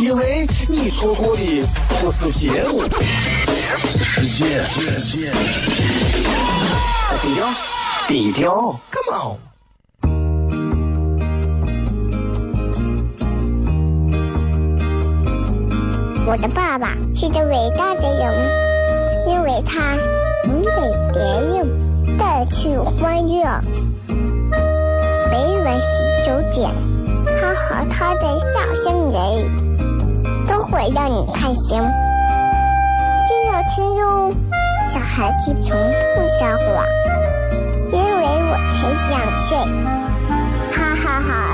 [0.00, 1.62] 因为你错过的
[2.00, 2.82] 不是节目，
[3.84, 4.46] 世界。
[7.20, 7.46] 低调，
[8.08, 9.36] 低调，Come on。
[16.26, 18.32] 我的爸爸是个伟大的人，
[19.28, 19.96] 因为他
[20.46, 20.70] 能给
[21.12, 23.62] 别人带去欢乐。
[25.30, 26.72] 每晚十九点，
[27.36, 29.20] 他和他的笑声人，
[29.52, 29.69] 都
[30.70, 31.80] 会让你开心。
[33.26, 34.32] 记得听哟，
[34.84, 35.76] 小孩子从
[36.14, 36.86] 不撒谎，
[37.92, 39.58] 因为我才两岁。
[40.72, 41.49] 哈哈哈，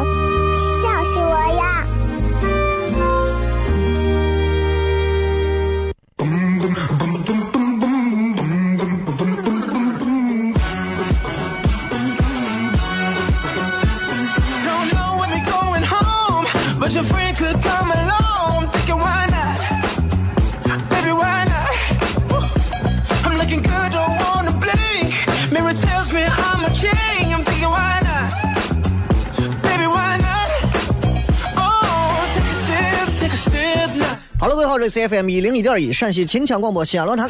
[34.86, 37.28] 这里是 FM 一零一点一陕西秦腔广播西安论坛，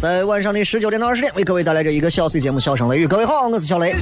[0.00, 3.06] 在晚上的十九点到二十点为各位带来这一个小时的节目《笑声雷雨》。
[3.08, 3.94] 各位好，我是小雷。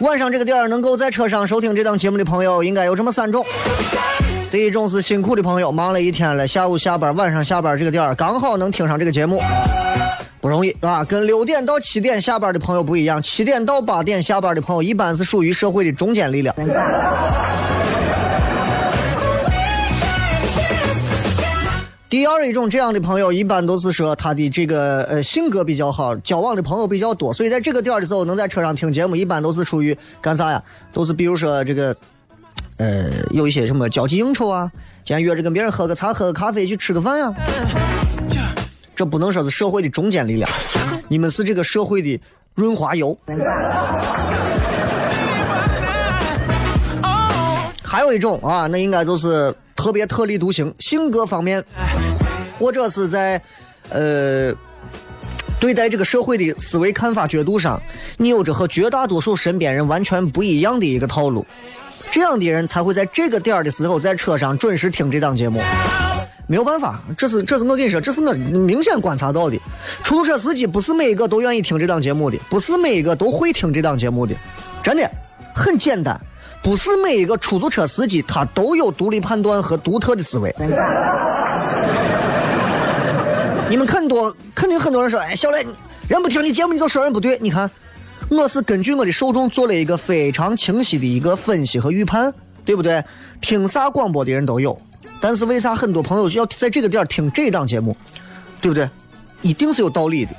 [0.00, 3.46] 晚上这个点儿能够在车上收听这档节目的朋友，应该有这么三种。
[4.50, 9.40] 第一种是辛苦的朋友，忙了一天了，下午下班、晚上下班这个点儿刚好能听上这个节目，
[10.40, 11.04] 不容易是吧？
[11.04, 16.52] 跟六点到七点下班的朋友不一样，七点到八点下班的朋友一般是属于社会的中坚力量。
[22.12, 30.62] 第二一种这样的朋友，一般都是说他的这个呃性格比较好，交往的朋友比较多，所以在这个点的时候能在车上听节目，一般都是出于干啥呀？
[30.92, 31.96] 都是比如说这个
[32.76, 34.70] 呃有一些什么交际应酬啊，
[35.06, 37.32] 今天约着跟别人喝个茶、喝个咖啡去吃个饭呀、
[38.94, 40.50] 这不能说是社会的中坚力量，
[41.08, 42.20] 你们是这个社会的
[42.54, 43.16] 润滑油。
[47.92, 51.62] 还有一种啊，那应该就是特别特立独行，性格方面，
[52.58, 53.38] 或者是在
[53.90, 54.50] 呃
[55.60, 57.78] 对待这个社会的思维看法角度上，
[58.16, 61.44] 你有着和绝大多数身边人完全不一样的一个套路。
[62.10, 65.60] 这样的人才会在这个点儿的时候在车上准时听这档节目。
[66.46, 69.58] 没有办法，这是这是我跟你说，这是我明显观察到的。
[70.02, 74.34] 出租车司机不是每一个都愿意听这档节目的，不是每一个都会听这档节目的，
[74.82, 75.10] 真的
[75.54, 76.18] 很简单。
[76.62, 80.54] 不是每一个出租车司机他都有独立判断和独特的思维。
[83.68, 85.66] 你们很多肯定很多人说，哎，小雷，
[86.06, 87.38] 人不听你节目你就说人不对。
[87.40, 87.70] 你看，
[88.28, 92.32] 我是根据我的受众做了一个非常清晰的一个分析和预判，
[92.64, 93.02] 对不对？
[93.40, 94.78] 听啥广播的人都有，
[95.20, 97.96] 但是为啥很多朋友要在这个点听这档节目，
[98.60, 98.88] 对不对？
[99.40, 100.32] 一定是有道理的。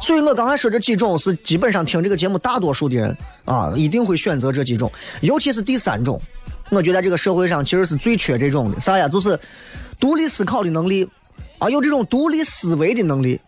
[0.00, 3.14] 所以我刚才说这几种是基本上听这个节目大多数的人
[3.44, 6.18] 啊，一定会选择这几种，尤其是第三种，
[6.70, 9.06] 我觉得这个社会上其实是最缺这种的，啥呀？
[9.06, 9.38] 就是
[10.00, 11.06] 独立思考的能力
[11.58, 13.38] 啊，有这种独立思维的能力，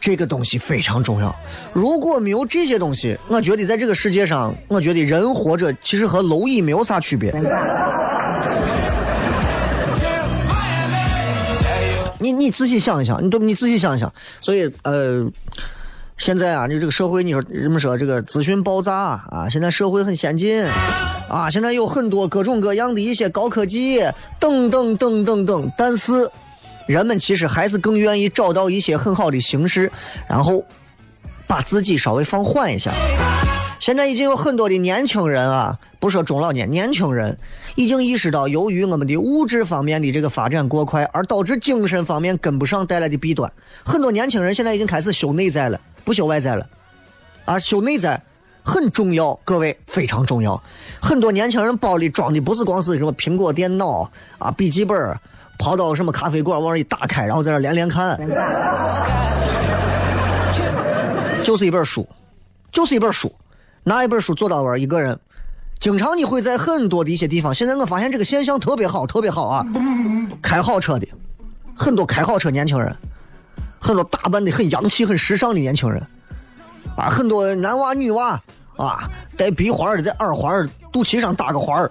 [0.00, 1.34] 这个东西非常重要。
[1.72, 7.32] 如果没有这些东西，我觉得在这个世界上，我觉得人活着其实和蝼蚁没有啥区别。
[12.18, 15.26] 你你仔细想一想，你都你仔细想一想，所以呃。
[16.22, 20.64] 现在啊，你这个社会，你说人们说这个资讯爆炸啊，现在社会很先进
[21.28, 24.00] 啊，现在有很多各种各样的一些高科技
[24.38, 26.30] 等等等等等，但是
[26.86, 29.90] 人们其实还是更愿意找到一些很好的形式，
[30.28, 30.64] 然后
[31.48, 32.92] 把自己稍微放缓一下。
[33.80, 37.36] 现在已经有很多的年轻人啊，不说中老年，年轻人
[37.74, 43.52] 已经意识到，由于我们的物质方面的这个发展过快，而导致精神方面跟不上带来的弊端。
[43.82, 45.80] 很多年轻人现在已经开始修内在了。
[46.04, 46.66] 不修外在了，
[47.44, 48.20] 啊，修内在
[48.62, 50.60] 很重要，各位非常重要。
[51.00, 55.18] 很多年轻人包里装的不是光是什么苹果电脑啊、笔记本，
[55.58, 58.18] 跑到什么咖啡馆往那一打开，然后在那连连看，
[61.42, 62.08] 就是一本书，
[62.70, 63.32] 就是一本书，
[63.84, 65.18] 拿一本书坐到那儿，一个人
[65.80, 69.66] 经常你会在很多的一些地方，现在我发现这个现象特别好，特别好啊！
[70.40, 71.08] 开好车的，
[71.74, 72.96] 很多开好车年轻人，
[73.82, 76.00] 很多打扮的很洋气、很时尚的年轻人，
[76.96, 78.40] 啊，很多男娃女娃
[78.76, 81.90] 啊，带鼻环的，在耳环、肚脐上打个环儿。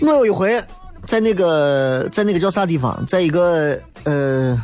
[0.00, 0.62] 我有一回
[1.04, 4.56] 在那个在那个叫啥地方，在一个呃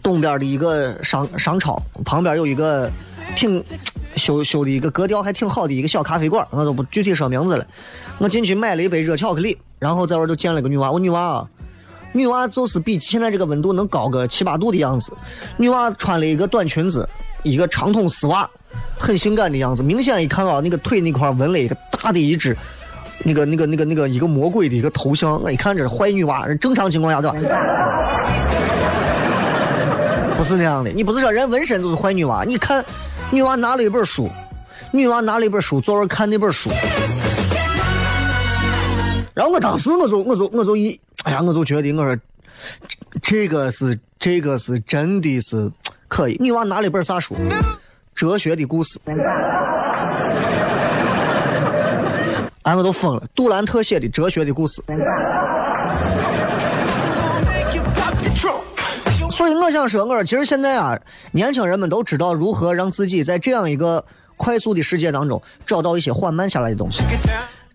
[0.00, 2.88] 东边的一个商商超旁边有一个
[3.34, 3.62] 挺
[4.14, 7.66] 修修的一个格调还挺好的一个小咖啡馆，我都不具体说名字了。
[8.18, 10.90] 我进去买了一杯热巧克力，然后在那儿就见了个女娃。
[10.90, 11.48] 我女娃啊，
[12.12, 15.12] 女娃就是比现在这个温度能高个七八度的样子。
[15.56, 17.08] 女娃穿了一个短裙子，
[17.42, 18.48] 一个长筒丝袜，
[18.98, 19.82] 很性感的样子。
[19.82, 22.56] 明显一看啊，那个腿那块纹了一个大的一只，
[23.24, 25.40] 那个那个那个那个一个魔鬼的一个头像。
[25.42, 27.36] 我一看这是坏女娃，正常情况下对吧？
[30.36, 32.44] 不是那样的，你不是说人纹身就是坏女娃？
[32.44, 32.84] 你看，
[33.30, 34.30] 女娃拿了一本书，
[34.92, 36.70] 女娃拿了一本书，坐那看那本书。
[39.34, 42.16] 然后我当时我就我就我就一，哎呀，我就觉得我说，
[43.22, 45.70] 这个是这个是真的是
[46.06, 46.36] 可以。
[46.40, 47.34] 女娃拿了一本啥书？
[48.14, 48.98] 哲学的故事。
[52.62, 53.22] 哎，我都疯了！
[53.34, 54.82] 杜兰特写的哲学的故事。
[59.30, 60.98] 所以我想说，我说其实现在啊，
[61.32, 64.04] 年轻人们都知道如何让自己在这样一个
[64.36, 67.02] 快速的世界当中找到一些缓慢下来的东西。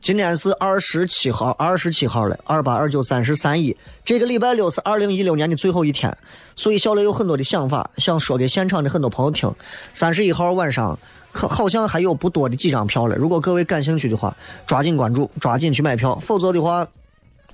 [0.03, 3.73] 今天是二十七号，二十七号了，二八二九三十三一。
[4.03, 6.13] 这个礼拜六是二零一六年的最后一天，
[6.57, 9.49] 所以小雷有很多的想法想说给现场的很多朋友听。
[9.93, 10.99] 三十一号晚上
[11.31, 14.35] 可好像还有不多的几张票了，如果各位感兴趣的话，
[14.67, 16.85] 抓紧关注，抓紧去买票，否则的话，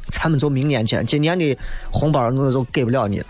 [0.07, 1.05] 咱们就明年见。
[1.05, 1.55] 今年的
[1.91, 3.25] 红包我就给不了你了。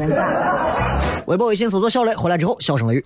[1.27, 3.05] 微博、微信搜索小雷，回来之后笑声雷雨。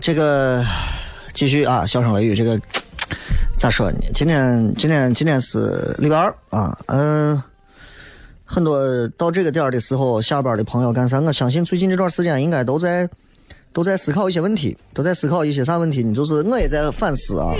[0.00, 0.64] 这个
[1.34, 2.58] 继续啊，笑声雷雨，这个
[3.58, 3.98] 咋说呢？
[4.14, 7.42] 今天今天今天是礼拜二啊，嗯，
[8.44, 11.20] 很多到这个点儿的时候，下班的朋友干啥？
[11.20, 13.06] 我相信最近这段时间应该都在
[13.72, 16.14] 都在思考一些问题，都在思考一些啥问题呢？
[16.14, 17.52] 就是我也在反思啊，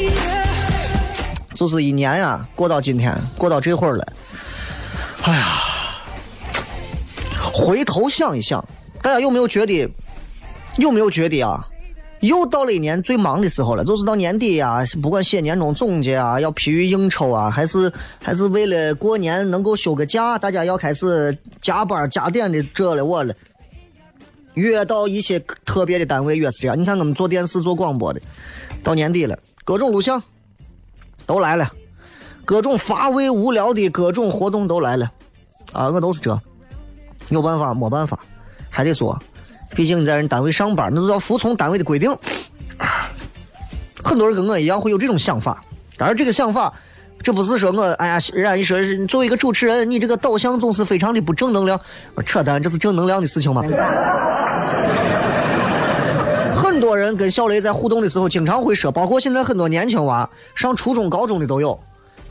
[1.54, 4.06] 就是一年呀，过到今天，过到这会儿了，
[5.22, 5.46] 哎呀，
[7.52, 8.64] 回头想一想，
[9.02, 9.88] 大家有没有觉得？
[10.76, 11.66] 有没有觉得啊？
[12.20, 23.32] 又到了一年最忙的时候了，就是到年底呀、不管写年终总结啊，要疲于应酬啊，还是还是为了过年能够休个假，大家要开始加班加点的这了我了。
[24.54, 26.76] 越到一些特别的单位越是这样。
[26.76, 28.20] 你看我们做电视做广播的，
[28.82, 30.20] 到年底了，各种录像
[31.24, 31.70] 都来了，
[32.44, 35.12] 各种乏味无聊的各种活动都来了，
[35.72, 36.40] 啊，我都是这，
[37.28, 38.18] 有办法没办法，
[38.78, 39.18] 还得做。
[39.74, 42.16] 毕竟你在人单位上班，那都要服从单位的规定。
[44.04, 45.60] 很多人跟我一样会有这种想法，
[45.96, 46.72] 当然这个想法，
[47.20, 51.80] 这不是说我哎呀，人家一说作为一个主持人，你这个导向总是非常的不正能量，
[52.24, 53.64] 扯淡，这是正能量的事情吗？
[56.54, 61.76] 很多人跟小雷在互动的时候，经常会说，包括现在很多年轻娃上初中、高中的都有，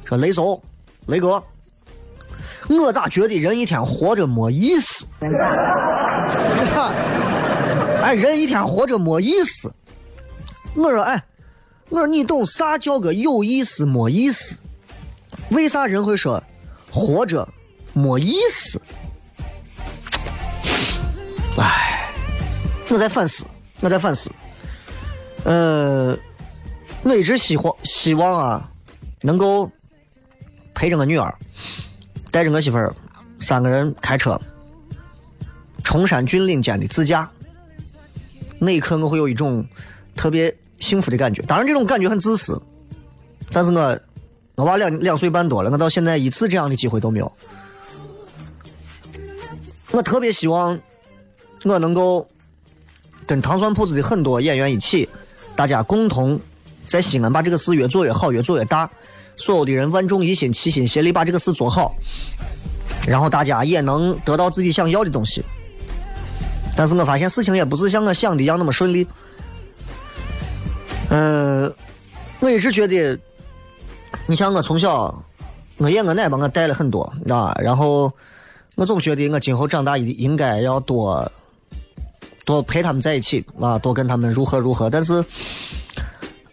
[0.06, 0.64] 说雷叔、
[1.08, 1.44] 雷哥，
[2.70, 5.08] 我咋觉得人一天活着没意思？
[8.02, 9.74] 哎，人一天活着没意思。
[10.76, 11.24] 我说，哎，
[11.90, 14.56] 我说你懂啥叫个有意思没意思？
[15.50, 16.44] 为啥人会说
[16.92, 17.48] 活着
[17.94, 18.82] 没意思？
[21.58, 22.12] 哎，
[22.90, 23.46] 我在反思，
[23.80, 24.32] 我在反思。
[25.44, 26.18] 呃，
[27.04, 28.70] 我一直希望希望啊，
[29.22, 29.72] 能够
[30.76, 31.34] 陪着我女儿，
[32.32, 32.94] 带着我媳妇儿，
[33.40, 34.40] 三个人开车，
[35.84, 37.30] 崇山峻岭间的自驾。
[38.60, 39.66] 那一刻，我会有一种
[40.16, 41.42] 特别幸福的感觉。
[41.44, 42.60] 当然，这种感觉很自私，
[43.52, 44.00] 但是我
[44.56, 47.32] 我娃两两岁半多了，我到现在一次这样的机会都没有。
[49.92, 50.78] 我特别希望
[51.64, 52.28] 我能够
[53.26, 55.08] 跟糖蒜铺子的很多演员一起，
[55.56, 56.40] 大家共同
[56.86, 58.90] 在西安把这个事越做越好，越做越大。
[59.38, 61.96] 所有的人万众一心，齐心协力把这个事做好，
[63.08, 65.42] 然后大家也能得到自己想要的东西。
[66.76, 69.08] 但是我发现事情也不是像我想的一样那么顺利。
[71.10, 71.74] 嗯、
[72.40, 73.18] 我一直觉得，
[74.26, 75.24] 你像我从小，
[75.78, 78.12] 我爷我奶把我带了很多啊，然后
[78.76, 81.32] 我总觉得我今后长大应该要多
[82.44, 84.90] 多陪他们在一起啊，多跟他们如何如何。
[84.90, 85.24] 但是，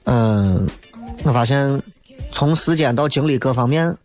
[0.05, 0.67] 嗯、
[1.25, 1.83] 我发现
[2.35, 3.97] 从时间到精力各方面，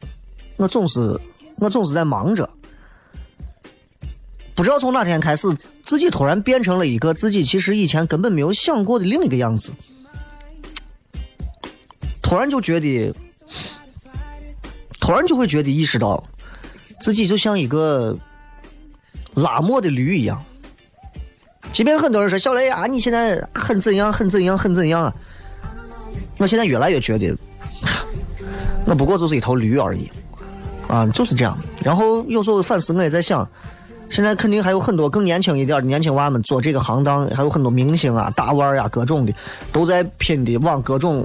[0.56, 1.20] 我总是
[1.58, 2.48] 我总是在忙着。
[4.54, 5.52] 不知道从哪天开始，
[5.84, 9.74] 自己突然变成了一个自己其实以前根本没有想过的另一个样子。
[12.22, 13.12] 突然就觉得，
[15.02, 16.24] 突然就会觉得意识到，
[17.02, 18.16] 自己就像一个
[19.34, 20.46] 拉磨的驴一样。
[21.74, 25.16] 即便很多人说小雷啊，你现在很怎样，很怎样，很怎样啊，
[26.38, 27.36] 我现在越来越觉得，
[28.90, 30.10] 我不过就是一头驴而已，
[30.88, 31.56] 啊，就是这样。
[31.84, 33.48] 然后有时候反思，我也在想，
[34.10, 39.34] 现在肯定还有很多更年轻一点的年轻娃们做这个行当，还有很多明星啊、大腕儿呀、各种的，
[39.72, 41.24] 都在拼的往各种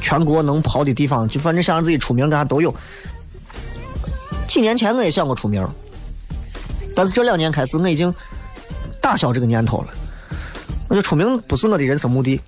[0.00, 2.74] 全国能跑的地方，就反正想让自己出名，干啥都有。
[4.48, 5.64] 几年前我也想过出名，
[6.96, 8.12] 但是这两年开始我已经
[9.00, 9.86] 打消这个念头了。
[10.88, 12.40] 我觉得出名不是我的人生目的，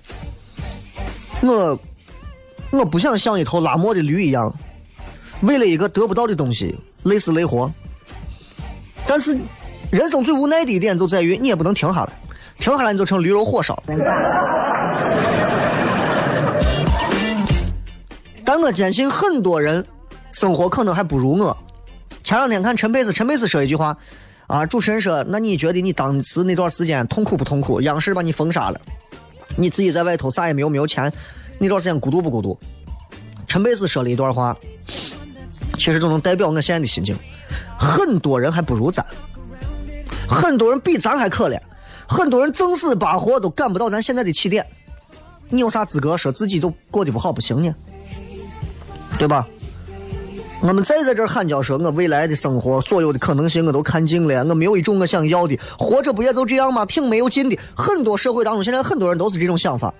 [1.41, 1.79] 我
[2.77, 4.53] 我不想像一头拉磨的驴一样，
[5.41, 7.71] 为了一个得不到的东西累死累活。
[9.07, 9.37] 但是
[9.91, 12.13] 人生最无奈的一点就在于，你也不能停下来，
[12.59, 13.81] 停下来你就成驴肉火烧。
[18.43, 19.85] 但我坚信很多人
[20.31, 21.57] 生活可能还不如我。
[22.23, 23.95] 前两天看陈佩斯，陈佩斯说一句话，
[24.47, 27.81] 啊，主持人说，那你觉得你当时那段时间痛苦不痛苦？
[27.81, 28.81] 央视把你封杀了，
[29.55, 31.11] 你自己在外头啥也没有，没有钱，
[31.59, 32.57] 那段时间孤独不孤独？
[33.47, 34.55] 陈佩斯说了一段话，
[35.73, 37.15] 其实就能代表我现在的心情。
[37.77, 39.05] 很多人还不如咱，
[40.27, 41.59] 很多人比咱还可怜，
[42.07, 44.65] 很多人正死把活都赶不到咱现在的起点，
[45.49, 47.73] 你有啥资格说自己就过得不好不行呢？
[49.17, 49.47] 对吧？
[50.61, 56.85] 我们再在这儿喊叫说，我未来的生活所有的可能性我都看尽了，我没有一种我想要的，活着不也就这样吗？
[56.85, 57.57] 挺没有劲的。
[57.75, 59.93] 很多社会当中，现在很多人都是这种想法，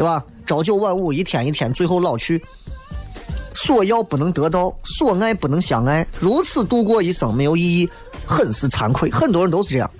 [0.00, 0.24] 对吧？
[0.46, 2.42] 朝九晚五，一天一天，最后老去。
[3.54, 7.90] 所要不能得到，所爱不能相爱，如此度过一生没有意义，
[8.24, 9.10] 很是惭愧。
[9.10, 9.90] 很多人都是这样，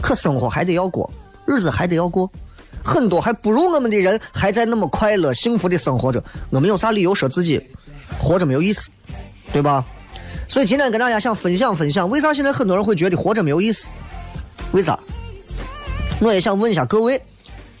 [0.00, 1.12] 可生活还得要过，
[1.44, 2.30] 日子还得要过。
[2.82, 7.62] 很多还不如我们的人还在那么快乐幸福的生活着，我们有啥理由说自己
[8.18, 8.88] 活着没有意思，
[9.52, 9.84] 对吧？
[10.48, 13.90] 所以今天跟大家想分享分享，为啥现在很多人会觉得活着没有意思？
[14.72, 14.98] 为啥？
[16.20, 17.20] 我也想问一下各位，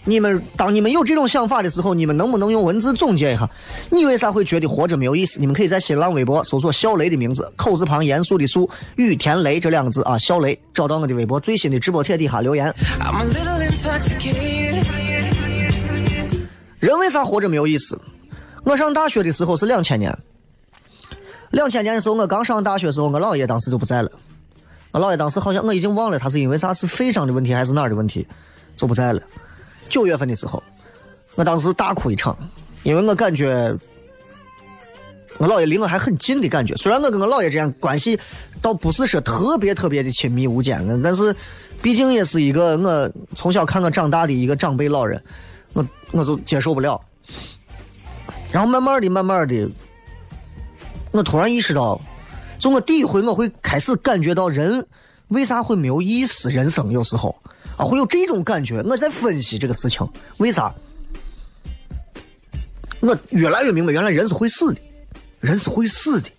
[0.06, 3.48] 你们当你们有这种想法的时候，你们能不能用文字总结一下，
[3.90, 5.40] 你为啥会觉得活着没有意思？
[5.40, 12.72] 你们可以在新浪微博搜索“小雷”的名字，口字旁严肃的肃，雨田雷这两个字啊，小雷，找到我的微博最新的直播帖底下留言。
[16.80, 17.98] 人为啥活着没有意思？
[18.64, 20.14] 我上大学的时候是两千年，
[21.50, 24.10] 两千年的时候我刚上大学的时候，我姥爷当时就不在了。
[24.92, 28.26] 我姥爷当时好像我已经忘了他是因为啥是肺上的问题还是哪儿的问题，
[28.76, 29.20] 就不在了。
[29.88, 30.62] 九月份的时候，
[31.34, 32.36] 我当时大哭一场，
[32.82, 33.76] 因为我感觉
[35.38, 36.74] 我姥爷离我还很近的感觉。
[36.76, 38.18] 虽然我跟我姥爷这样关系
[38.62, 41.34] 倒不是说特别特别的亲密无间，但是
[41.82, 45.22] 毕竟也是一个我从小看我长大的一个长辈老人，
[45.72, 47.00] 我我就接受不了。
[48.50, 49.68] 然后慢慢的、慢慢的，
[51.10, 52.00] 我突然意识到，
[52.58, 54.86] 就我第一回我会开始感觉到人
[55.28, 57.34] 为啥会没有意思，人生有时候
[57.76, 58.80] 啊会有这种感觉。
[58.82, 60.06] 我在分析这个事情，
[60.38, 60.74] 为啥？
[63.00, 64.80] 我越来越明白，原来人是会死的，
[65.40, 66.30] 人是会死的。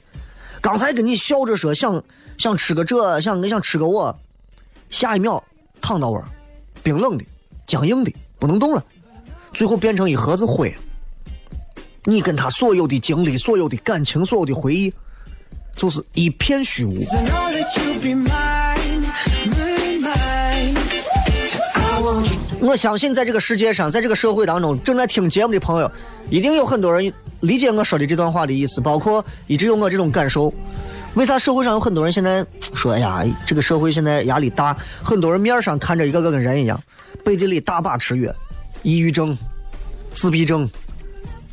[0.62, 2.04] 刚才跟你笑着说想
[2.38, 4.20] 想吃个这，想想吃个我，
[4.90, 5.44] 下一秒
[5.80, 6.20] 躺到位，
[6.82, 7.26] 冰冷的、
[7.68, 8.84] 僵硬的，不能动了，
[9.54, 10.76] 最后变成一盒子灰。
[12.04, 14.92] 你跟他所有的经历、所有的感情、所有的回忆，
[15.76, 17.04] 就是一片虚无。
[22.66, 25.92] 我相信，在这个世界上，在这个社会当中，正在听节目的朋友，
[26.32, 30.52] 一定有很多人理解我说的这段话的意思，包括一直有我这种感受。
[31.14, 32.44] 为啥社会上有很多人现在
[32.74, 36.82] 说，哎呀，这个社会现在压力大，很多人面上看着一个个跟人一样，
[37.24, 38.34] 背地里大把吃药，
[38.82, 39.38] 抑郁症、
[40.12, 40.68] 自闭症、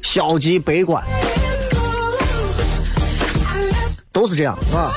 [0.00, 1.04] 消极悲观，
[4.10, 4.88] 都是这样啊。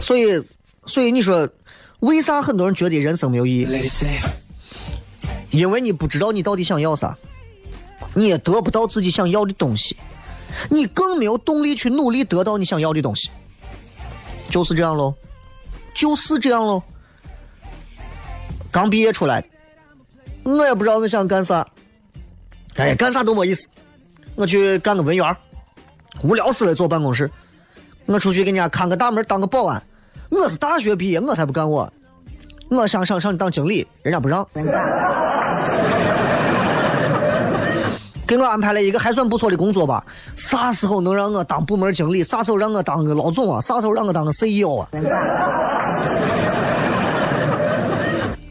[0.00, 0.42] 所以，
[0.86, 1.46] 所以你说，
[2.04, 3.66] 为啥很多人觉得人生没有意义.
[5.50, 7.16] 因为你不知道你到底想要啥。
[8.16, 9.96] 你也得不到自己想要的东西，
[10.70, 13.28] 你更没有动力去努力得到你想要的东西，
[14.48, 15.12] 就是这样喽，
[15.94, 16.80] 就是这样喽。
[18.70, 19.44] 刚毕业出来，
[20.44, 21.66] 我也不知道我想干啥，
[22.76, 23.68] 哎，干啥都没意思，
[24.36, 25.36] 我去干个文员
[26.22, 27.28] 无聊死了，坐办公室。
[28.06, 29.82] 我出去给人家看个大门，当个保安。
[30.30, 31.92] 我是大学毕业，我才不干我。
[32.70, 34.46] 我想想上当经理，人家不让。
[38.26, 40.02] 给我安排了一个还算不错的工作吧。
[40.34, 42.24] 啥时候能让我当部门经理？
[42.24, 43.60] 啥时候让我当个老总啊？
[43.60, 44.88] 啥时候让我当个 CEO 啊？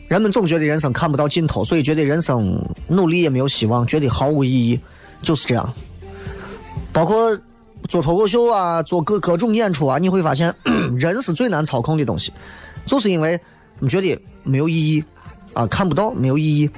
[0.08, 4.80] 人们总觉得人生看不到尽头，所以觉得人生努力也没有希望，觉得毫无意义，
[5.24, 5.74] 就是这样。
[6.92, 7.36] 包括
[7.88, 10.54] 做脱口秀啊，做各各种演出啊，你会发现，
[10.98, 12.32] 人是最难操控的东西，
[12.86, 13.40] 就是因为
[13.80, 15.04] 你觉得没有意义
[15.54, 16.70] 啊，看不到没有意义。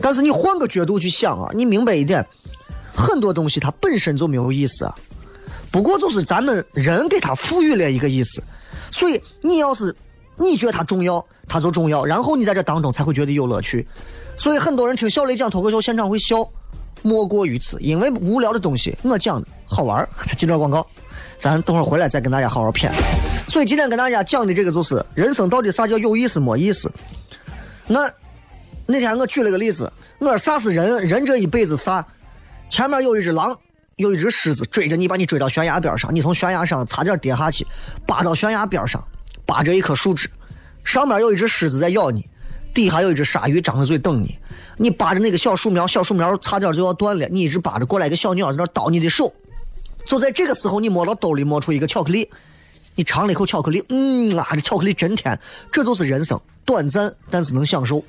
[0.00, 2.24] 但是你换个角度去想啊，你明白一点，
[2.94, 4.94] 很多东西它本身就没有意思啊，
[5.70, 8.42] 不过就是咱们人给它赋予了一个意思，
[8.90, 9.94] 所以你要是
[10.36, 13.86] 你觉得它重要，它就重要，然后你在这当中才会觉得有乐趣。
[14.36, 16.46] 所以很多人听小雷讲脱口秀现场会笑，
[17.02, 20.08] 莫过于此，因为无聊的东西我讲的好玩儿。
[20.36, 20.86] 进段广告，
[21.38, 22.90] 咱等会儿回来再跟大家好好谝。
[23.48, 26.90] 所以今天跟大家讲的这个就是人生到底啥叫有意思没意思。
[27.86, 28.10] 那
[28.86, 31.04] 那天我举了个例子，我说啥是人？
[31.04, 32.06] 人这一辈子啥？
[32.70, 33.58] 前面有一只狼，
[33.96, 37.66] 有一只狮子追着你，把你追到悬崖边上，你从悬崖上差点跌下去，
[38.06, 39.02] 扒到悬崖边上，
[39.44, 40.30] 扒着一棵树枝，
[40.84, 42.26] 上面有一只狮子在咬你，
[42.72, 44.38] 底下有一只鲨鱼张着嘴等你，
[44.78, 49.32] 你扒着那个小树苗，小树苗差点就要断了，你一直扒着，过来一个小鸟在那叨你的手，
[50.06, 52.28] 就在这个时候，你摸到兜里摸出一个巧克力，
[52.94, 55.38] 你尝了一口巧克力，嗯啊，这巧克力真甜，
[55.70, 58.02] 这就是人生，短暂但是能享受。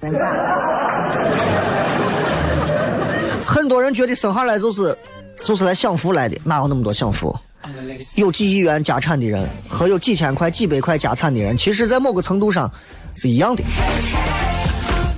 [3.45, 4.97] 很多人觉得生下来就是
[5.45, 7.33] 就是来享福来的，哪有那么多享福？
[8.15, 12.69] 有几亿元家产的人和有几千块、几百块家产的人，其实在某个程度上
[13.15, 13.63] 是一样的。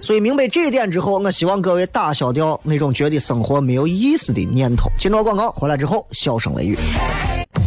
[0.05, 4.87] 所以明白这一点之后，我希望各位打消掉那种觉得生活没有意思的念头。
[4.99, 6.77] 进段广告回来之后，笑声雷雨。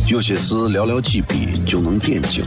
[0.06, 2.44] 有些事寥寥几笔就能点睛，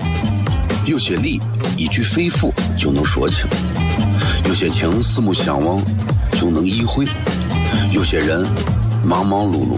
[0.86, 1.42] 有些理
[1.76, 3.46] 一句肺腑就能说清，
[4.46, 5.84] 有些情四目相望
[6.40, 7.06] 就能意会，
[7.92, 8.50] 有些人
[9.04, 9.78] 忙忙碌碌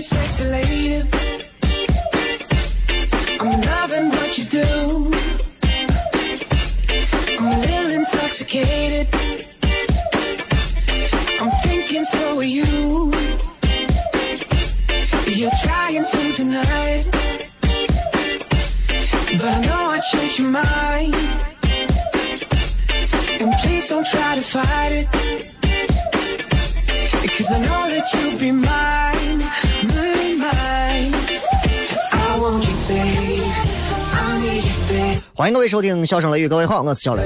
[0.00, 1.35] Sexy lady.
[35.46, 37.22] 欢迎各位收听《笑声雷雨》，各位好，我是小雷。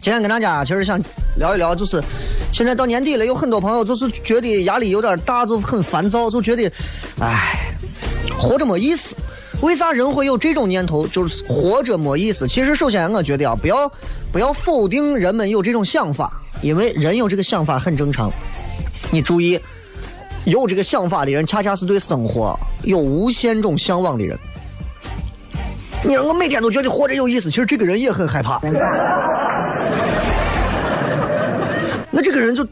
[0.00, 1.00] 今天跟大家其实想
[1.36, 2.02] 聊一聊，就是
[2.52, 6.68] 现在到年底了，有很多朋友就是觉得压力有点大，就很烦躁，就觉得，
[7.20, 7.72] 唉，
[8.36, 9.14] 活着没意思。
[9.60, 11.06] 为啥人会有这种念头？
[11.08, 12.46] 就是活着没意思。
[12.46, 13.90] 其实，首先我觉得啊，不要
[14.32, 18.30] 不要否定人们有这种想法，因为人有这个想法很正常。
[19.10, 19.58] 你注意，
[20.44, 24.38] 有这个想法的人，恰恰是对生活有无限种向往的人。
[26.04, 28.60] 你让我每天都觉得活着有意思，其实这个人也很害怕。
[32.12, 32.64] 那这个人就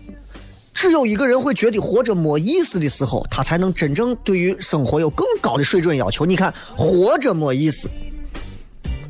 [0.76, 6.26] 只有一个人会觉得活着没意思的时候，他才能真正对于生活有更高的水准要求。
[6.26, 7.88] 你看，活着没意思，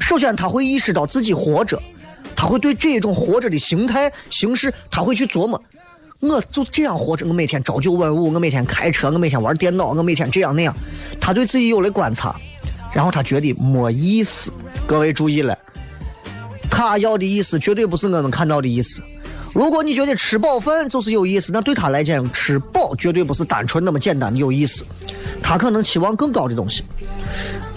[0.00, 1.83] 首先他会意识到自己活着，
[2.37, 5.61] 他会对这种活着的形态形式，他会去琢磨。
[6.20, 10.72] 我就这样活着，我每天朝九晚五，我每天开车，我每天玩电脑，我每天这样那样。
[11.20, 12.40] 他对自己有了观察，
[12.94, 14.52] 然后他觉得没意思。
[14.87, 15.59] 各位注意了，
[16.70, 19.02] 他要的意思绝对不是我们看到的意思。
[19.57, 24.85] 如果你觉得吃饱饭就是有意思，那对他来讲，吃饱绝对不是单纯那么简单的有意思。
[25.42, 26.85] 他可能期望更高的东西。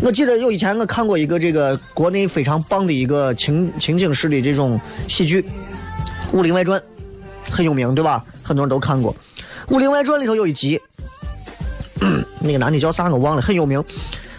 [0.02, 5.42] 我记得有以前我看过一个这个国内非常棒的一个情情景式的这种喜剧
[6.34, 6.78] 《武林外传》。
[7.50, 8.26] 很有名，对吧？
[8.44, 9.16] 很多人都看过
[9.74, 10.80] 《武林外传》里头有一集，
[12.42, 13.82] 那个男的叫啥我忘了，很有名，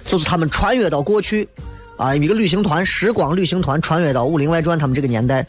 [0.04, 1.48] 就是他们穿越到过去，
[1.96, 5.44] 啊，一个旅行团，时光旅行团穿越到《武林外传》他们这个年代，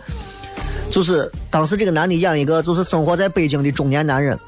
[0.90, 4.40] 就是当时这个男的演一个就是生活在北京的中年男人，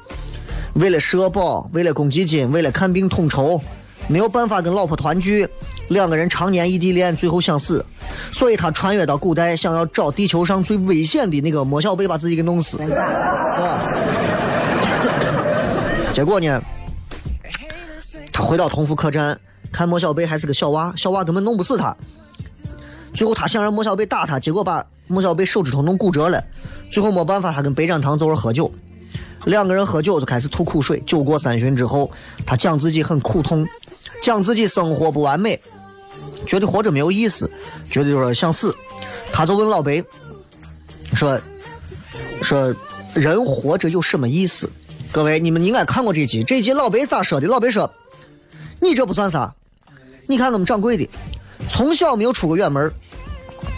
[0.72, 3.60] 为了社保，为了公积金，为了看病统筹，
[4.08, 5.46] 没有办法跟老婆团聚，
[5.88, 7.84] 两个人常年异地恋，最后想死。
[8.32, 12.78] 所以他穿越到古代，想要找地球上最危险的那个莫小贝，把自己给弄死。
[12.80, 13.86] 啊！
[16.12, 16.62] 结果呢，
[18.32, 19.38] 他回到同福客栈，
[19.70, 21.94] 看莫小贝还是个小娃，小娃根本弄不死他。
[23.14, 26.42] 最后他想让莫小贝打他，结果把莫小贝手指头弄骨折了。
[26.90, 28.72] 最后没办法，他跟白展堂走着喝酒，
[29.44, 31.02] 两个人喝酒就开始吐苦水。
[31.06, 32.10] 酒过三巡之后，
[32.44, 33.66] 他讲自己很苦痛，
[34.20, 35.58] 讲自己生活不完美。
[36.46, 37.50] 觉得活着没有意思，
[37.90, 38.74] 觉得就是想死，
[39.32, 40.04] 他就问老白，
[41.14, 41.40] 说
[42.42, 42.74] 说
[43.14, 44.70] 人活着有什么意思？
[45.10, 47.46] 各位，你们应该看过这集，这集老白咋说的？
[47.46, 47.90] 老白说，
[48.80, 49.54] 你这不算啥，
[50.26, 51.08] 你看我们掌柜的，
[51.68, 52.92] 从小没有出过远门，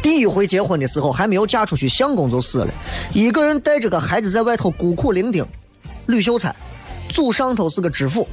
[0.02, 2.72] 第一回结婚的时候还没有嫁出去，相公就死了，
[3.14, 5.44] 一个人带着个孩子在外头孤苦伶仃。
[6.06, 6.54] 吕秀才，
[7.08, 8.28] 祖上头是个知府，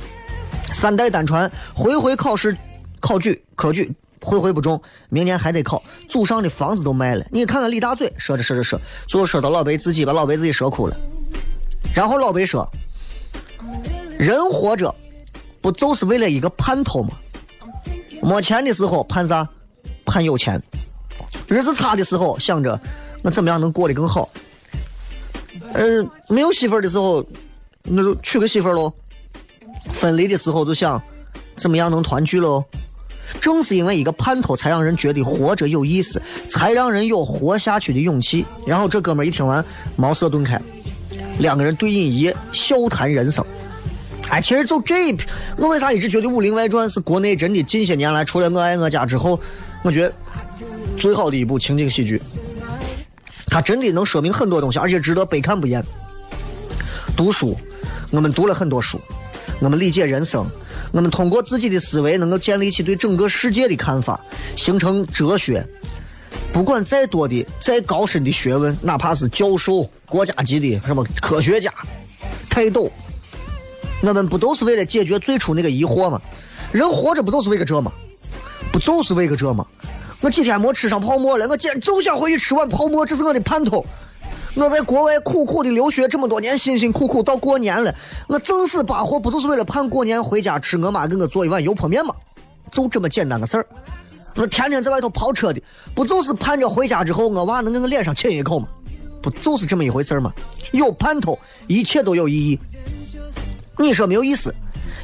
[0.74, 2.56] 三代单传，回回考试
[3.00, 3.92] 考举科举。
[4.26, 5.84] 回回不中，明年还得考。
[6.08, 10.98] 祖上的房子都卖了，你看看李大嘴，说着说着说，最后说到老白自己，把老白自己说哭了。
[11.94, 12.66] 然后老白说
[14.18, 14.96] ：“人活着，
[15.60, 17.18] 不就是为了一个盼头吗？
[18.24, 19.48] 没钱的时候盼啥？
[20.06, 20.62] 盼有钱。
[21.48, 22.80] 日子差的时候想着
[23.22, 24.30] 我怎么样能过得更好。
[25.74, 27.24] 呃，没有媳妇的时候，
[27.84, 28.92] 那就娶个媳妇喽。
[29.94, 31.02] 分离的时候就想
[31.58, 32.64] 怎么样能团聚喽。”
[33.42, 38.46] 正是因为一个盼头，才让人觉得活着有意思，才让人有活下去的勇气。
[38.66, 39.64] 然后这哥们一听完，
[39.96, 40.62] 茅塞顿开，
[41.40, 43.44] 两个人对饮一，笑谈人生。
[44.34, 45.18] 哎，其实就这一，
[45.58, 49.40] 我为啥一直觉得《武林外传》是国内真的近些年来除了《我爱我家》之后，
[49.84, 50.14] 我觉得
[50.98, 52.20] 最好的一部情景喜剧。
[53.46, 55.86] 它真的能说明很多东西，而且值得百看不厌。
[57.16, 57.56] 读书，
[58.10, 59.00] 我们读了很多书，
[59.60, 60.44] 我们理解人生。
[60.92, 64.20] 我们通过自己的思维，能够建立起对整个世界的看法，
[64.56, 65.64] 形成哲学。
[66.52, 71.72] 不管再多的、再高深的学问，哪怕是教授、国家级的什么科学家、
[72.50, 72.92] 泰斗，
[74.04, 76.22] 我们不都是为了解决最初那个疑惑吗？
[76.74, 77.90] 人活着不都是为个这吗？
[78.70, 79.66] 不就是为个这吗？
[80.20, 83.86] 我几天没吃上泡馍了，我今天就想回去吃碗泡馍，这是我的盼头。
[84.56, 87.96] 我在国外苦苦的留学这么多年，辛辛苦苦到过年了，
[88.28, 92.14] 我正死把活，不就是为了盼过年回家吃我妈给我做一碗油泼面吗？
[92.72, 93.66] 就这么简单个事儿。
[94.36, 95.62] 我天天在外头跑车的，
[95.96, 98.68] 不就是盼着回家之后我娃能给我脸上亲一口吗？
[99.22, 100.34] 不就是这么一回事吗？
[100.74, 102.60] 有盼头，一切都有意义。
[103.78, 104.54] 你说没有意思，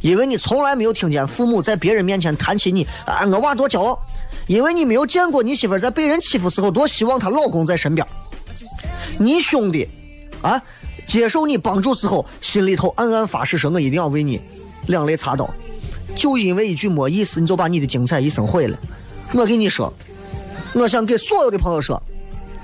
[0.02, 4.00] 因为你从来没有听见父母在别人面前谈起你啊，我娃多骄傲，
[4.48, 8.06] 因为你没有见过你媳妇在被人欺负时候多希望她老公在身边。
[9.18, 9.88] 你兄弟，
[10.42, 10.62] 啊，
[11.08, 14.40] 接受你帮助时候，心里头暗暗发誓说：“我一定要为你
[14.88, 15.50] 两肋插刀。”
[16.16, 18.78] 就因为一句没意思，你就把你的精彩一生毁了。
[19.34, 19.94] 我跟你说，
[20.74, 22.02] 我想给所有的朋友说，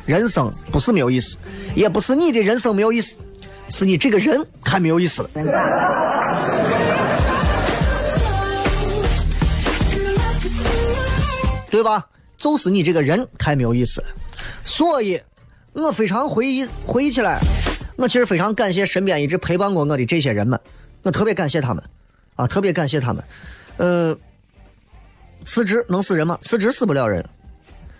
[0.05, 1.37] 人生不是没有意思，
[1.75, 3.17] 也不是你的人生没有意思，
[3.69, 5.29] 是你这个人太没有意思了，
[11.69, 12.05] 对吧？
[12.37, 14.07] 就是你这个人太没有意思了，
[14.63, 15.21] 所以。
[15.73, 17.37] 我非常回忆回忆起来，
[17.97, 20.57] 我其实非常感谢身边一直陪伴过我的这些人们，
[21.01, 21.83] 我特别感谢他们，
[22.37, 23.21] 啊，特别感谢他们。
[23.75, 24.17] 呃，
[25.43, 26.37] 辞职能死人吗？
[26.41, 27.27] 辞职死不了人。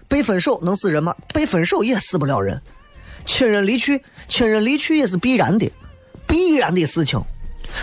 [0.08, 1.13] 被分手能死人吗？
[1.34, 2.62] 被分手也死不了人。
[3.25, 5.71] 亲人离去，亲人离去也是必然的，
[6.27, 7.21] 必然的事情。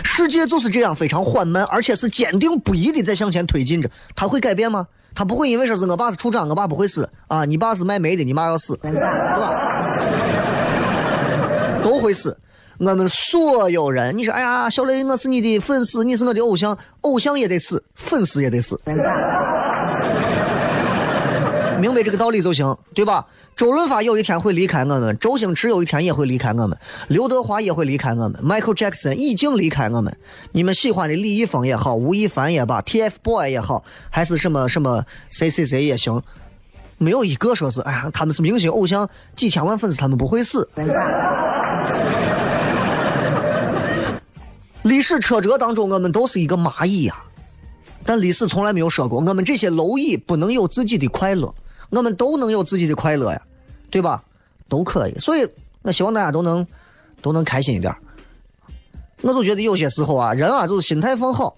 [0.03, 3.89] 世界就是这样，非常缓慢，而且是坚定不移的在向前推进着。
[4.15, 4.87] 他会改变吗？
[5.13, 7.45] 他不会因为说是我爸是处长，我爸不会死啊！
[7.45, 9.53] 你爸是卖煤的，你妈要死，对吧？
[11.83, 12.35] 都会死。
[12.79, 18.81] 我们所有人，你说，哎呀，小雷，我是你的粉丝，你是我的偶像，偶像也得死，粉丝也得死，
[21.83, 23.25] 明白这个道理就行，对吧？
[23.57, 26.77] 周润发有一天会离开我们，周星驰有一天也会离开我们，
[27.09, 30.15] 刘德华也会离开我们，Michael Jackson 已经离开我们。
[30.53, 36.23] 你们喜欢的李易峰也好，吴亦凡也罢，TFBOYS 也好，还是什么什么谁谁谁也行，
[36.97, 40.69] 没有一个说是，哎呀，他们是明星偶像，几千万粉丝，他们不会死。
[44.83, 47.15] 历史车辙当中，我们都是一个蚂蚁呀、
[48.05, 51.53] 但历史从来没有说过，我们这些蝼蚁不能有自己的快乐，
[51.93, 53.41] 我们都能有自己的快乐呀，
[53.91, 54.23] 对吧？
[54.67, 55.17] 都可以。
[55.19, 55.47] 所以，
[55.83, 56.65] 我希望大家都能
[57.21, 57.93] 都能开心一点。
[59.21, 61.55] 我就觉得有些时候啊，人啊，就是心态放好，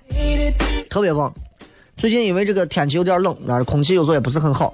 [0.89, 1.33] 特别棒。
[1.97, 4.73] 最近因为这个天气有点冷，那空气有时候也不是很好。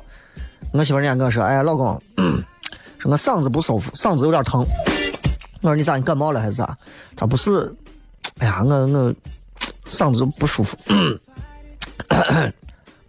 [0.73, 2.01] 我媳妇儿人家跟我说：“哎呀，老公，
[2.97, 4.65] 说我嗓子不舒服，嗓子有点疼。”
[5.61, 5.95] 我说：“你咋？
[5.95, 6.75] 你感冒了还是啥？”
[7.15, 7.71] 他说：“不是，
[8.39, 9.13] 哎呀，我我
[9.87, 10.75] 嗓子不舒服。”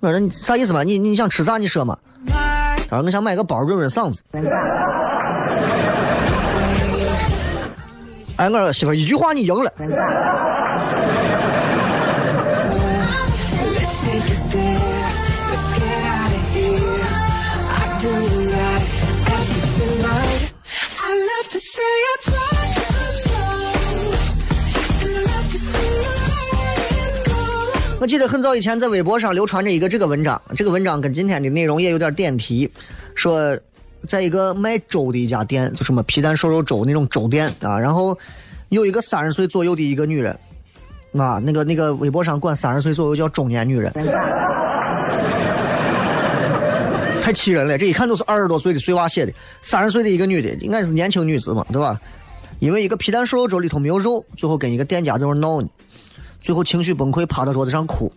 [0.01, 0.83] 我说：“你啥意思嘛？
[0.83, 1.57] 你你想吃啥？
[1.57, 1.97] 你说嘛。”
[2.93, 4.23] 他说：“我想买个包润润嗓子。”
[8.37, 9.73] 哎，我媳妇，一句话你赢了。
[28.03, 32.69] 我记得很早以前在微博上流传着一个这个文章，这个文章跟今天的内容也有点点题，
[33.15, 33.57] 说
[34.09, 38.19] 在一个卖粥的一家店，就什么皮蛋瘦肉粥那种粥店啊，然后
[38.71, 40.37] 有一个三十岁左右的一个女人，
[41.17, 43.93] 啊，那个那个微博上管三十岁左右叫中年女人，
[47.23, 52.01] 太气人了，这一看都是二十多岁的碎娃写的，三十岁的一个女的，应该是年轻女子嘛，对吧？
[52.59, 55.69] 因为一个皮蛋瘦肉粥里头没有肉，最后跟一个店家在那闹呢。
[56.43, 58.13] 最后情绪崩溃，趴到桌子上哭。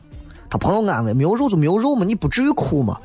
[0.49, 2.99] 他朋友安慰：“没有肉就没有肉嘛，你不至于哭嘛。”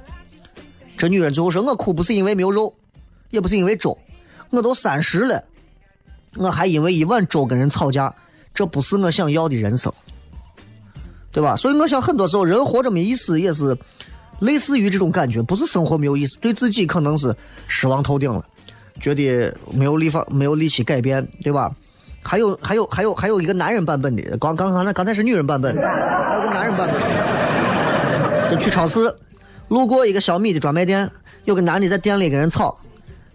[0.97, 2.75] 这女人最后说：“我哭不是因为没有肉，
[3.31, 3.97] 也不是因为粥，
[4.51, 5.43] 我都三十了，
[6.37, 8.15] 我还因为一碗粥跟人吵架，
[8.53, 9.93] 这不是我想要的人生，
[11.33, 11.57] 对吧？
[11.57, 13.77] 所以我想，很多时候人活着没意思，也是
[14.41, 17.35] 类似于这种感觉，不是生活没有意思，对自己可能是
[17.67, 18.45] 失望透顶了，
[19.01, 21.75] 觉得没有力方没有力气改变，对吧？
[22.23, 28.51] 还有还有还有还有一个男人版本的，刚刚刚才刚才是女人版本，还有个男人版本。
[28.51, 29.15] 就去超市，
[29.69, 31.09] 路过一个小米的专卖店，
[31.45, 32.77] 有个男的在店里跟人吵，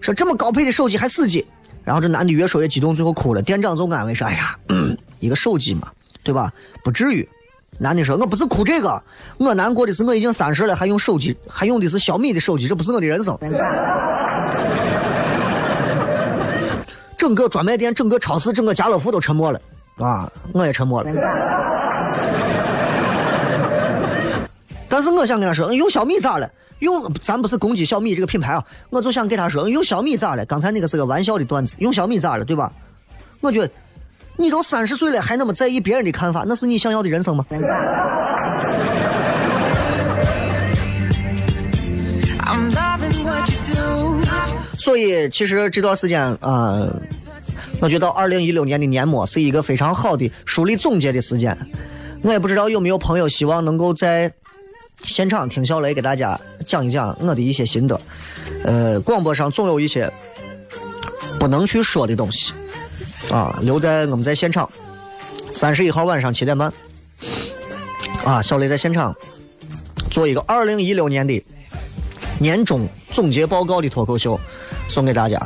[0.01, 1.45] 说这么高配的手机还死机。
[1.85, 3.41] 然后这男的越说越激动，最后哭了。
[3.41, 4.57] 店长就安慰说：“哎呀，
[5.21, 5.87] 一个手机嘛，
[6.23, 6.51] 对吧？
[6.83, 7.27] 不至于。”
[7.77, 9.01] 男的说：“我不是哭这个，
[9.37, 13.37] 我难过的是我已经三十了，还用手机，还用的是小米的手机，这不是我的人生。”
[17.17, 19.59] 整个专卖店、整个超市、整个家乐福都沉默了
[19.97, 20.31] 啊！
[20.53, 21.11] 我也沉默了。
[24.87, 26.49] 但是我想跟他说，用小米咋了？
[26.79, 30.45] 用咱不是攻击小米这个品牌啊，我就想给他说，用小米咋了？
[30.45, 32.43] 刚才那个是个玩笑的段子，用小米咋了？
[32.43, 32.71] 对吧？
[33.39, 33.69] 我觉得
[34.37, 37.45] 你都三十岁了，还那么在意别人的看法，那是你想要的人生吗？
[44.85, 46.87] 所以其实这段时间啊、
[47.81, 51.57] 我觉得二零一六年的年末是一个非常好的梳理总结的时间。
[52.21, 54.31] 我也不知道有没有朋友希望能够在
[55.03, 57.99] 现场听小雷给大家讲一讲我的一些心得。
[58.63, 60.07] 呃，广播上总有一些
[61.39, 62.53] 不能去说的东西
[63.31, 64.69] 啊，留在我们在现场。
[65.51, 66.71] 三十一号晚上七点半，
[68.23, 69.15] 啊，小雷在现场
[70.11, 71.43] 做一个二零一六年的
[72.37, 74.39] 年终总结报告的脱口秀，
[74.87, 75.39] 送给大家。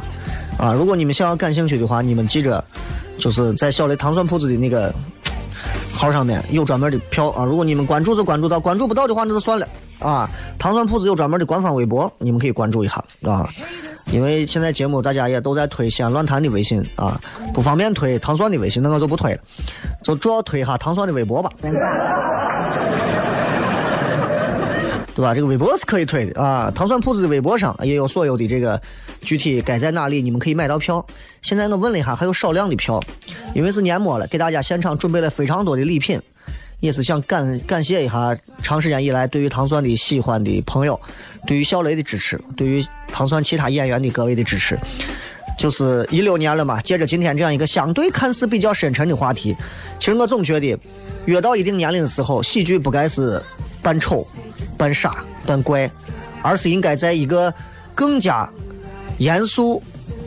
[0.57, 2.63] 啊，如果你们想要感兴趣的话，你们记着，
[3.17, 4.93] 就是在小雷糖蒜铺子的那个
[5.93, 7.45] 号上面有专门的票啊。
[7.45, 9.65] 如果你们关注就关注到，关注不到的话那就算了
[9.99, 10.29] 啊。
[10.57, 13.49] 糖蒜铺子有专门的官方微博，你们可以关注一下啊。
[14.11, 17.21] 因为现在节目大家也都在推西安论坛的微信啊，
[17.53, 19.39] 不方便推糖蒜的微信，那我就不推了，
[20.03, 21.49] 就主要推一下糖蒜的微博吧。
[25.19, 25.35] 对吧？
[25.35, 28.81] 这个微博是可以推的啊，糖蒜铺子的微博上也有所有的这个
[29.19, 31.05] 具体该在哪里，你们可以买到票。
[31.41, 33.03] 现在我问了一下，还有少量的票，
[33.53, 36.17] 因为是年末了，给大家现场准备了非常多的礼品，
[36.79, 40.97] 也是想感感谢一下长时间以来对于糖蒜的喜欢的朋友，
[41.45, 44.79] 对于小雷的支持，对于糖蒜其他演员的各位的支持。
[45.57, 49.53] 就是一六年了嘛，借着今天这样一个相对看似比较深沉的话题，
[49.99, 50.79] 其实我总觉得，
[51.25, 53.43] 越到一定年龄的时候，喜剧不该是
[53.81, 54.25] 扮丑、
[54.77, 55.89] 扮傻、扮怪，
[56.41, 57.53] 而是应该在一个
[57.93, 58.49] 更加
[59.17, 59.81] 严肃、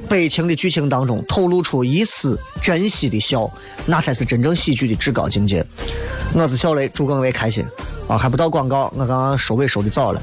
[0.09, 3.51] 悲情的剧情当中透露出一丝珍惜的笑，
[3.87, 5.64] 那才是真正喜剧的至高境界。
[6.35, 7.64] 我是小雷，祝各位开心
[8.09, 8.16] 啊！
[8.16, 10.21] 还不到广告，我刚刚收尾收的早了。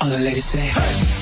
[0.00, 1.17] All the ladies say, All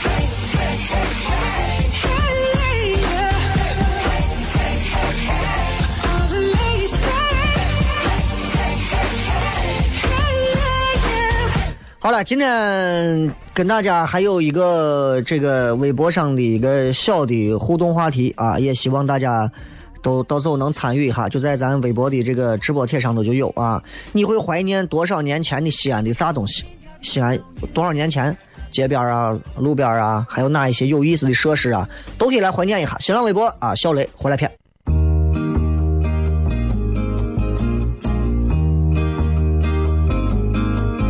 [12.07, 19.51] 好了，今天跟大家还有一个这个微博上的一个小的互动话题啊，也希望大家
[20.05, 23.83] 都到时候能参与一下，就在咱微博的这个直播帖上头就有啊。
[24.13, 26.63] 你会怀念多少年前的西安的啥东西？
[27.03, 27.37] 西安
[27.75, 28.39] 多少年前
[28.71, 32.97] 街边啊、路边啊，还有哪一些有意思的设施啊，都可以来怀念一下。
[33.01, 34.49] 新浪微博啊，小雷回来片。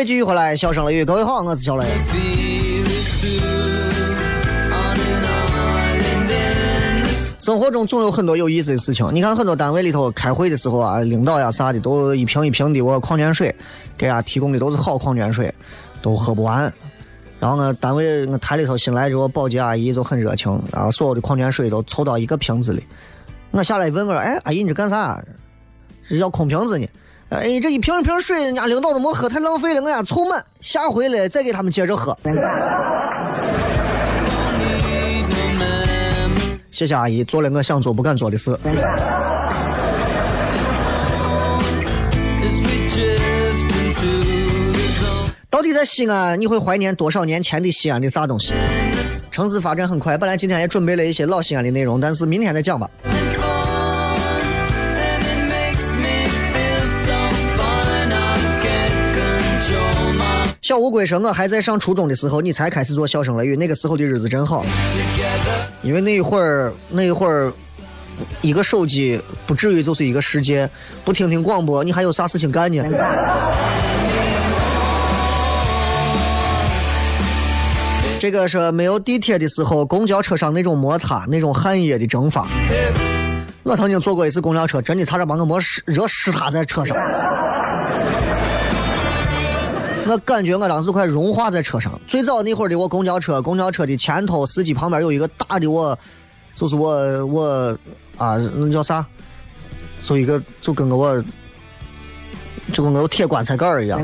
[0.00, 1.84] 位继续回来，笑声雷雨，各位好，我是小雷。
[7.38, 9.06] 生活中总有很多有意思的事情。
[9.12, 13.54] 你看，很多单位里头开会的时候啊，领导呀啥的都一瓶一瓶的我矿泉水，
[13.98, 15.54] 给大家提供的都是好矿泉水，
[16.00, 16.72] 都喝不完。
[17.38, 22.82] 然后呢，单位我台里头新来这个保洁阿姨就很热情，然后所有的矿泉水都凑到一个瓶子里。
[23.50, 25.22] 我下来问我说，哎，阿姨你这干啥？
[26.08, 26.88] 要空瓶子呢？
[27.30, 32.18] 哎，这一瓶一瓶水，人家领导都没喝，太浪费了，我家凑满，下回来再给他们接着喝。
[36.72, 38.58] 谢谢阿姨，做了我想做不敢做的事。
[45.48, 48.54] 到底在西安，你会怀念多少年前的西安的啥东西？
[49.30, 52.90] 城市发展很快，本来今天也准备了一些老西安的内容，但是明天再讲吧。
[60.70, 64.64] 小乌龟说：“我还在上初中的时候，你才开始做笑声雷雨，那个时候的日子真好。
[65.82, 67.52] 因为那一会儿，那一会儿，
[68.40, 70.70] 一个手机不至于就是一个世界，
[71.04, 72.84] 不听听广播，你还有啥事情干呢？”
[78.20, 82.46] 这个是没有地铁的时候，公交车上那种摩擦，那种汗液的蒸发。
[83.64, 86.96] 我曾经坐过一次公交车，真的差点把我磨湿，热湿塌在车上。
[90.10, 91.92] 我感觉我当时快融化在车上。
[92.08, 95.96] 最早那会儿的我公交车，公交车的前头司机旁边有一个大的我，
[96.56, 97.78] 就是我我
[98.18, 99.06] 啊，那叫啥？
[100.02, 101.22] 就一个就跟个我，
[102.72, 104.00] 就跟个铁棺材盖儿一样。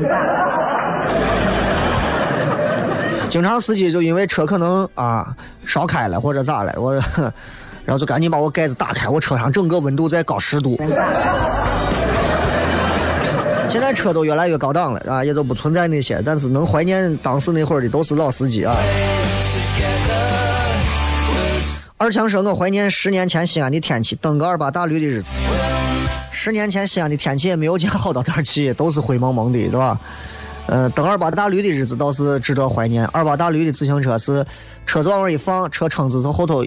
[3.29, 6.93] 经常司机就因为车可能啊烧开了或者咋了，我
[7.83, 10.79] 然后就赶紧把我盖子打开，我车上整个温度在高十度。
[13.69, 18.75] 现在车都越来越高档了啊，也就不存在那些，但是能怀念当时那会儿的都是老司机啊。
[21.97, 25.35] 二强说：“我怀念十年前西安的天气，蹬个二八大驴的日子。
[26.31, 29.99] 十年前西安的天气也没有见好到哪儿去，都是灰蒙蒙的，是吧？
[30.67, 33.05] 呃，蹬二八大驴的日子倒是值得怀念。
[33.07, 34.45] 二八大驴的自行车是
[34.85, 36.63] 车子往那一放，车撑子从后头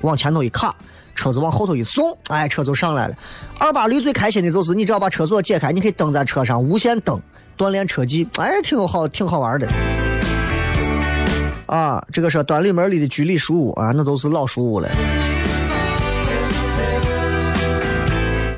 [0.00, 0.74] 往前头一卡，
[1.14, 3.16] 车子往后头一送，哎，车就上来了。
[3.58, 7.20] 二八驴最开心的就是你只要把车锁解开，你可以蹬在车上无限蹬，
[7.56, 9.68] 锻炼车技，哎，挺好，挺好玩的。
[11.66, 14.90] 啊，这个是端里门里的居里书屋啊，那都是老书屋了。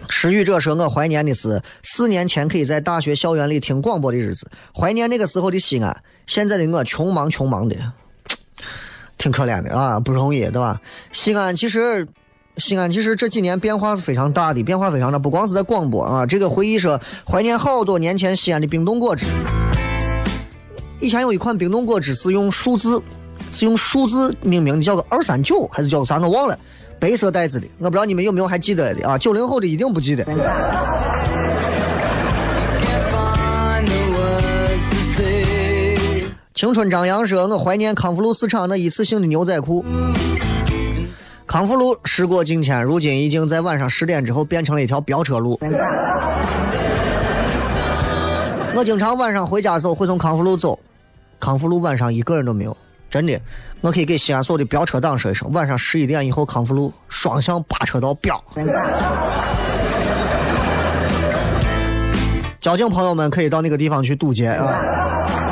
[0.08, 5.94] 失语者说：“我怀念的是四年前可以在大学校园里听广播的日子，怀念那个时候的西安。
[6.26, 7.76] 现在的我穷忙穷忙的，
[9.18, 10.80] 挺可怜的啊，不容易，对吧？
[11.12, 12.08] 西安其实
[12.58, 16.24] 西安其实这几年变化是非常大的，变化非常大，不光是在广播啊。
[16.24, 16.98] 这个回忆说
[17.30, 19.26] 怀念好多年前西安的冰冻果汁。
[20.98, 23.02] 以前有一款冰冻果汁是用数字，
[23.52, 26.58] 是用数字命名的，叫做二三九还是叫啥我忘了，
[26.98, 29.18] 白色袋子的，我不知道你们有没有还记得的啊？
[29.18, 30.24] 九零后的一定不记得。
[36.54, 39.84] 青春张扬说：“我怀念康复路市场那一次性的牛仔裤。
[41.46, 45.58] 康复路时过境迁，如今已经在晚上十点之后变成了一条飙车路。
[48.74, 50.78] 我经常晚上回家的时候会从康复路走，
[51.38, 52.76] 康复路晚上一个人都没有，
[53.08, 53.40] 真的。
[53.80, 58.42] 我可以给西安所有的飙车党说一声：晚上十一点以后，康复路双向八车道飙。
[62.60, 65.45] 交警朋友们可以到那个地方去堵截啊。”。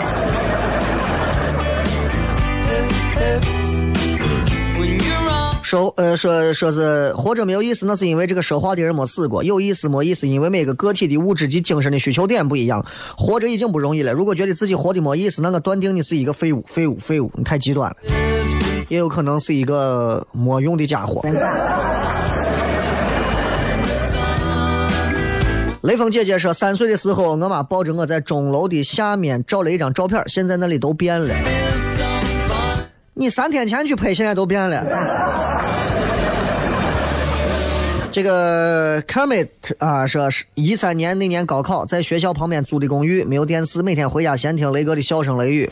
[5.64, 12.84] 说呃说说是活着没有意思，那是因为这个说话的人没死过；有意思没意思，因为每个个体的物质及精神的需求点不一样。
[13.16, 17.96] 活着已经不容易了，如果觉得自己活的没意思，那我断定你是一个废物，废物，废物，你太极端了，
[18.88, 21.24] 也有可能是一个没用的家伙。
[25.80, 31.34] 雷锋姐姐说，三岁的时候，我妈抱着我在钟楼的下面照了一张照片，现在那里都变了。
[33.16, 35.53] 你三天前去拍，现在都变了。
[38.14, 39.48] 这个 Kermit
[39.78, 45.68] 啊，说是一三年那年高考，在学校旁边租的公寓，没有电视，每天回家先听雷哥的笑声雷雨。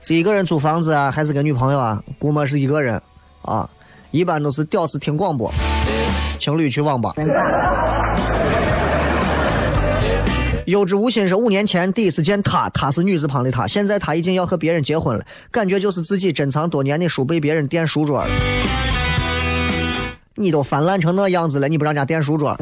[0.00, 2.02] 是一个人租房子啊，还是跟女朋友啊？
[2.18, 3.00] 估摸是一个人
[3.42, 3.70] 啊，
[4.10, 5.48] 一般都是屌丝听广播，
[6.40, 7.14] 情侣去网吧。
[10.64, 18.28] 有之无心是五年前第一次见他，他是女字旁的他，现在他已经要和别人结婚了，感觉就是自己珍藏多年的书被别人垫书桌了。
[20.36, 22.56] 你都翻烂成那样子了，你不让人家垫书桌？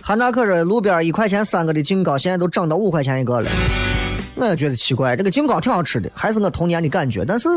[0.00, 3.50] 韩大可说，路边一块钱三个的净糕，现在都涨到五块钱一个了。
[4.36, 7.48] 我也觉得奇怪，这个净糕挺好吃的，还是我童年的感觉，但是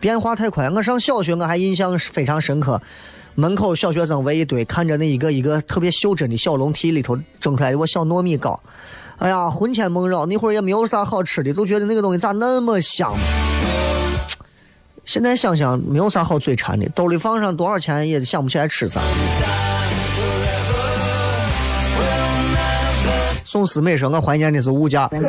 [0.00, 0.68] 变化太快。
[0.70, 2.80] 我上小学我还印象非常深刻，
[3.36, 8.58] 门口小学生围一堆，看着那一个一个特别袖珍的小笼屉里头蒸出来的我小糯米糕，
[9.18, 10.26] 哎呀，魂牵梦绕。
[10.26, 13.12] 那会儿也没有啥好吃的，就觉得那个东西咋那么香。
[15.08, 19.00] 现在想想，没有啥好嘴馋的，兜里放上多少钱也想不起来吃啥。
[23.42, 25.08] 宋思美说：“我怀念的是物价。”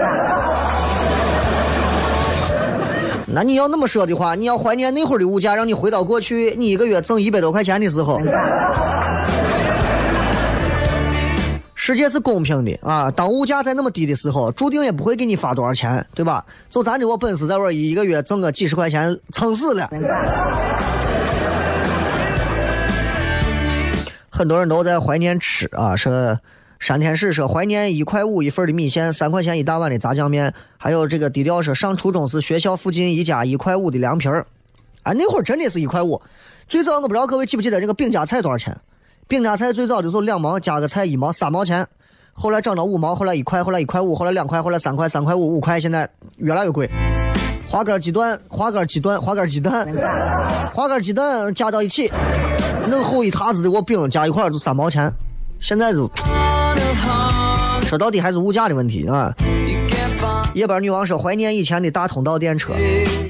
[3.32, 8.20] 那你要那么说的话，你要怀念那会儿的物价，让你回到过去，你一个月挣一百多块钱的时候，
[11.90, 13.10] 世界是公平的啊！
[13.10, 16.46] 当物价在那么低的时候，注定也不会给你发多少钱，对吧？
[16.70, 19.90] 就咱这我本事，在我一个月挣个几十块钱，撑死了。
[24.30, 26.40] 很多人都在怀念吃啊，说
[26.80, 34.46] 山天使说怀念一块五一份的米线，三块钱一大碗的炸酱面，还有这个低调说上初中时学校附近一家一块五的凉皮儿，
[35.02, 36.22] 啊，那会儿真的是一块五。
[36.68, 38.78] 最早我不知道各位记不记得这个饼夹菜多少钱？
[39.30, 41.86] 饼夹菜最早的时候两毛加个菜一毛三毛钱，
[42.34, 46.90] 后来涨到五毛，后来一块，后来一块五，后来两块，后来三块，三块五，五块，现在越来越贵。
[47.68, 49.88] 花干鸡蛋，花干鸡蛋，花干鸡蛋，
[50.74, 52.12] 花干鸡蛋加到一起，
[52.90, 55.14] 弄厚一沓子的我饼加一块儿就三毛钱，
[55.60, 56.10] 现在就
[57.84, 59.32] 说到底还是物价的问题啊。
[60.56, 62.74] 夜班女王说怀念以前的大通道电车，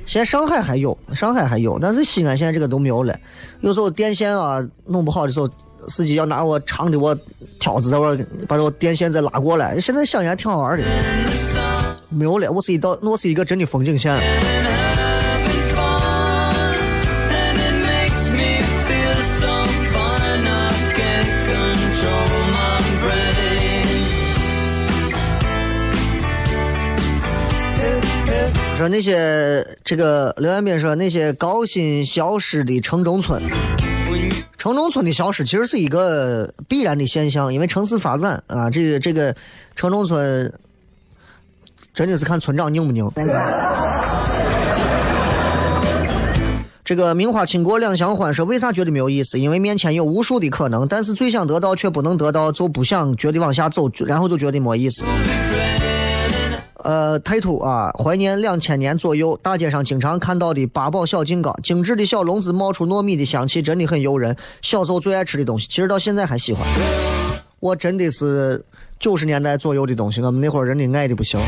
[0.06, 3.14] 现在上海还有，上海还有，但是西安现在这个都没有了。
[3.60, 5.50] 有时候电线啊弄不好的时候，
[5.88, 7.18] 司机要拿我长的我
[7.60, 8.18] 挑子在我
[8.48, 9.80] 把我电线再拉过来。
[9.80, 10.84] 现在想想还挺好玩的，
[12.10, 12.52] 没有了。
[12.52, 14.20] 我是一道，我是一个真的风景线。
[28.72, 33.44] 我说那些这个刘彦斌说那些高薪消失的城中村，
[34.60, 39.34] 城中村的消失其实是一个必然的现象，因为城市发展啊，这个这个
[39.74, 40.54] 城中村
[41.94, 43.10] 真的是看村长拧不拧。
[46.84, 49.40] 这个名花倾国两相欢说为啥觉得没有意思？
[49.40, 55.06] 因为面前有无数的可能，但是最想得到却不能得到，就不想觉得往下走，然后就觉得没意思。
[56.84, 57.92] 呃，太土啊！
[57.92, 64.36] 怀念两千年左右大街上经常看到的八宝小金刚，精致的小笼子冒出糯米的香气，真的很诱人。
[64.62, 66.66] 小时候最爱吃的东西，其实到现在还喜欢。
[67.60, 68.64] 我真的是
[69.00, 71.40] 九十年代左右的东西，我们那会儿人的爱的不行。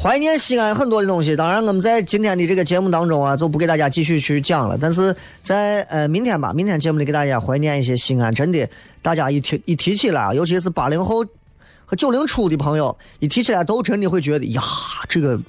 [0.00, 1.34] 怀念西安很多的东西。
[1.34, 4.78] 当然，我们在今天的这个节目当中啊，就不给大家继续去讲了。
[4.80, 8.32] 但是在呃明天吧，明天节目里给大家怀念一些西安。
[8.32, 8.68] 真的，
[9.02, 11.24] 大家一提一提起来，尤其是八零后
[11.84, 14.62] 和九零初的朋友，一提起来都真的会觉得呀，
[15.08, 15.40] 这个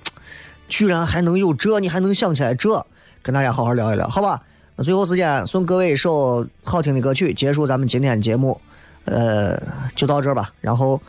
[0.67, 2.83] 居然还能有这，你还能想起来这，
[3.21, 4.41] 跟大家好好聊一聊，好吧？
[4.75, 8.59] 那最后时间送各位一首好听的歌曲，结束咱们今天的节目。
[9.05, 9.61] 呃，
[9.95, 10.51] 就到这吧。
[10.59, 10.99] 然后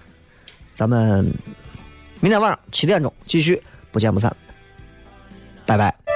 [0.75, 1.27] 咱们
[2.21, 4.35] 明天晚上七点钟继续，不见不散。
[5.67, 6.10] 拜拜。